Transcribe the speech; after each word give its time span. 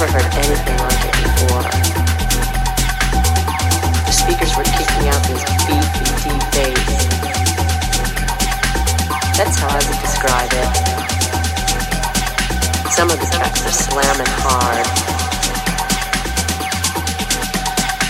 Never 0.00 0.12
heard 0.12 0.30
anything 0.34 0.78
like 0.78 1.04
it 1.06 1.12
before. 1.24 1.62
The 4.06 4.12
speakers 4.12 4.54
were 4.56 4.62
kicking 4.62 5.08
out 5.08 5.22
this 5.26 5.42
beefy, 5.66 6.04
deep 6.22 6.44
bass. 6.54 6.94
That's 9.36 9.56
how 9.58 9.66
I 9.66 9.80
would 9.82 9.98
describe 9.98 10.52
it. 10.54 10.70
Some 12.92 13.10
of 13.10 13.18
the 13.18 13.26
tracks 13.26 13.66
are 13.66 13.72
slamming 13.74 14.32
hard. 14.38 14.86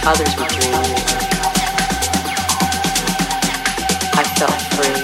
Others 0.05 0.37
were 0.37 0.49
dreamy. 0.53 0.93
I 4.13 4.25
felt 4.37 4.61
free. 4.77 5.01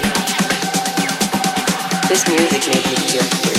This 2.09 2.27
music 2.27 2.67
made 2.67 2.85
me 2.85 2.95
feel 3.09 3.23
free. 3.23 3.54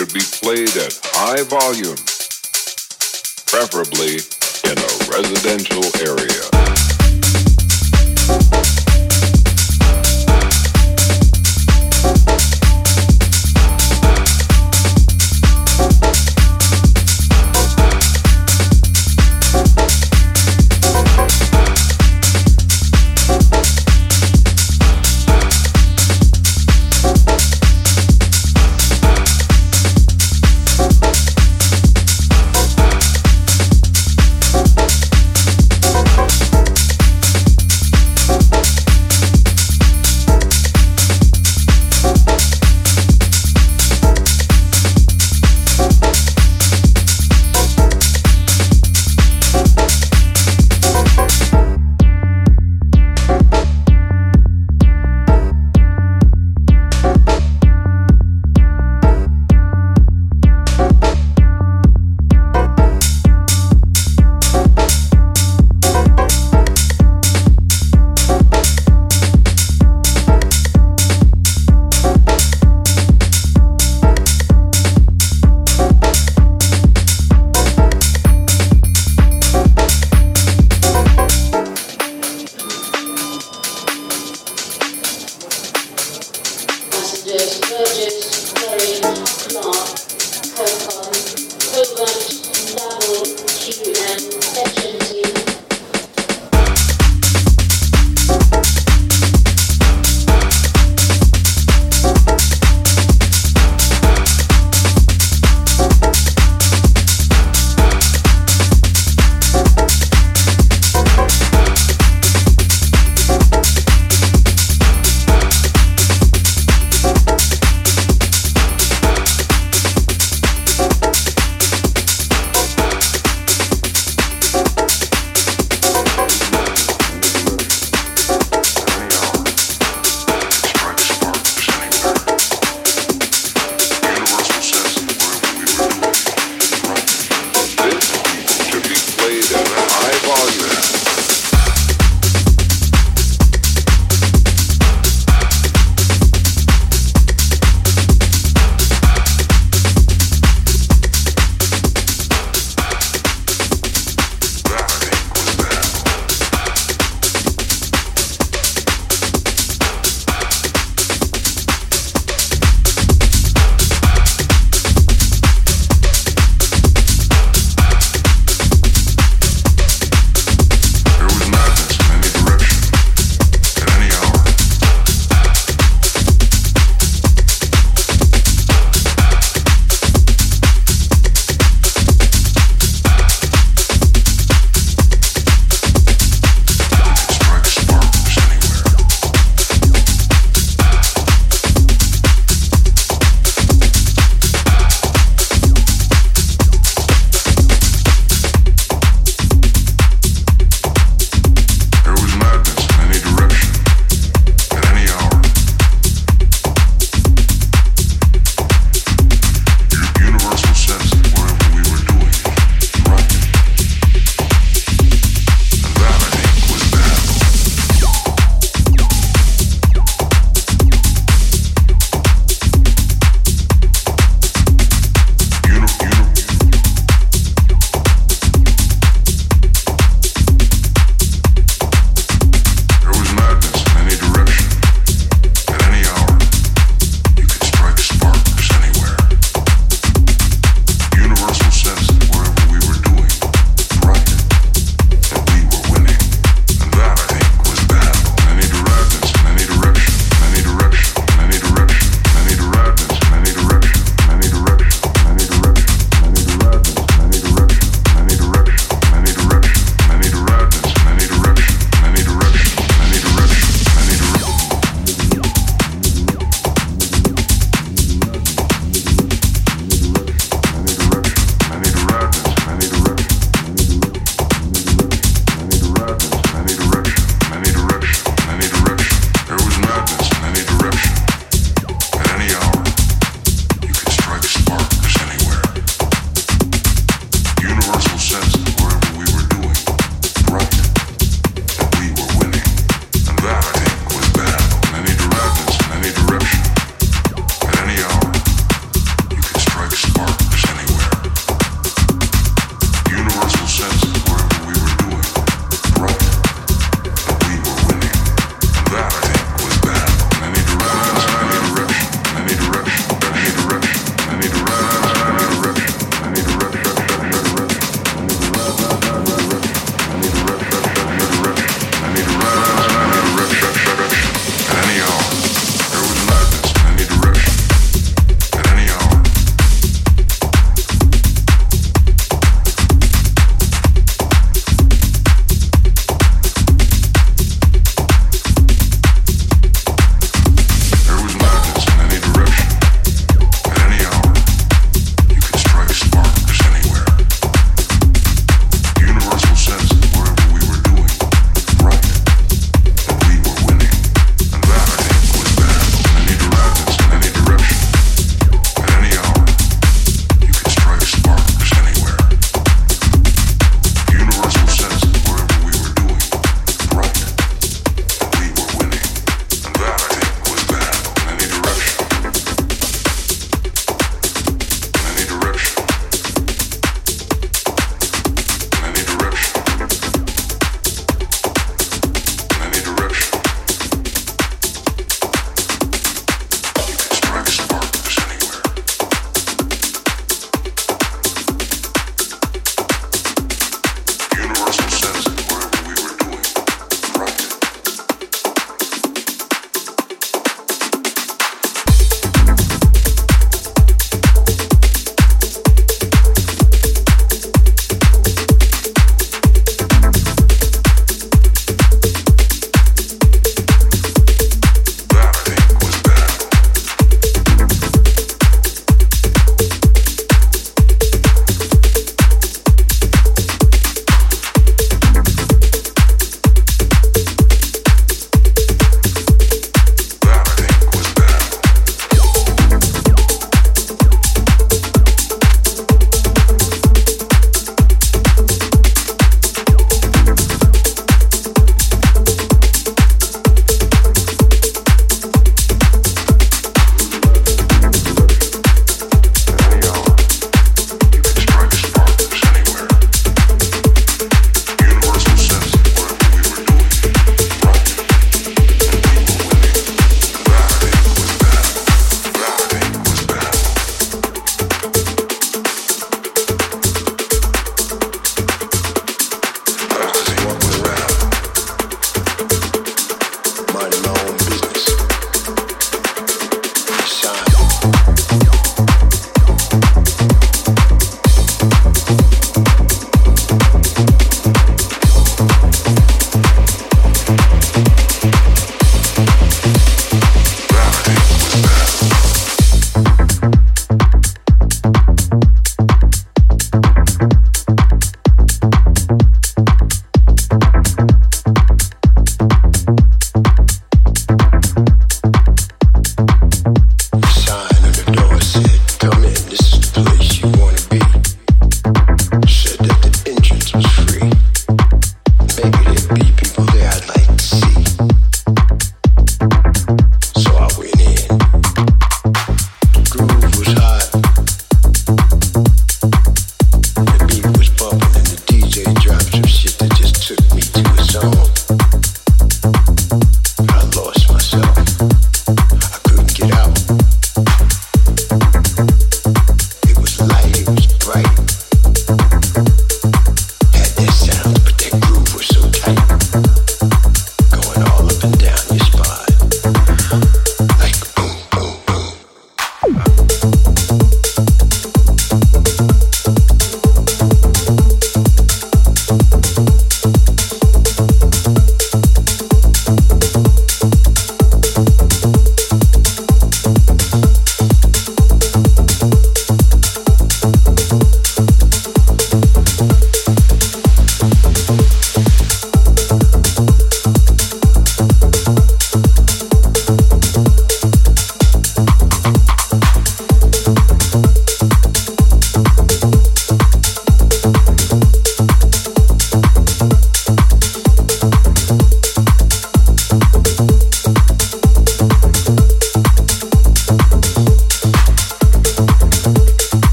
should 0.00 0.14
be 0.14 0.20
played 0.40 0.74
at 0.78 0.98
high 1.12 1.42
volume, 1.42 1.96
preferably 3.44 4.16
in 4.64 4.78
a 4.78 5.10
residential 5.12 5.84
area. 6.08 6.49